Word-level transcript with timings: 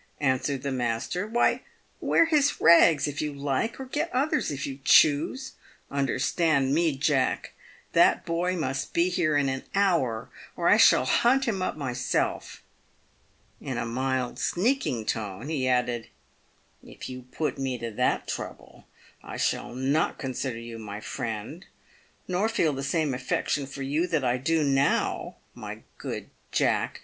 answered 0.19 0.63
the 0.63 0.71
master;" 0.71 1.27
why, 1.27 1.61
wear 1.99 2.25
his 2.25 2.59
rags, 2.59 3.07
if 3.07 3.21
you 3.21 3.31
like, 3.31 3.79
or 3.79 3.85
get 3.85 4.09
others, 4.11 4.49
if 4.49 4.65
you 4.65 4.79
choose. 4.83 5.51
Understand 5.91 6.73
me, 6.73 6.97
Jack— 6.97 7.53
that 7.93 8.25
boy 8.25 8.55
must 8.55 8.95
be 8.95 9.09
here 9.09 9.37
in 9.37 9.47
an 9.47 9.61
hour, 9.75 10.31
or 10.55 10.67
I 10.67 10.77
shall 10.77 11.05
hunt 11.05 11.45
him 11.45 11.61
up 11.61 11.77
myself." 11.77 12.63
In 13.61 13.77
a 13.77 13.85
mild, 13.85 14.39
sneaking 14.39 15.05
tone, 15.05 15.49
he 15.49 15.67
added," 15.67 16.07
If 16.83 17.07
you 17.07 17.25
put 17.31 17.59
me 17.59 17.77
to 17.77 17.91
that 17.91 18.27
trouble, 18.27 18.87
I 19.21 19.37
shall 19.37 19.75
not 19.75 20.17
consider 20.17 20.57
you 20.57 20.79
my 20.79 20.99
friend, 20.99 21.63
nor 22.27 22.49
feel 22.49 22.73
the 22.73 22.81
same 22.81 23.13
affection 23.13 23.67
for 23.67 23.83
you 23.83 24.07
that 24.07 24.25
I 24.25 24.37
do 24.37 24.63
now, 24.63 25.35
my 25.53 25.83
good 25.99 26.31
Jack. 26.51 26.99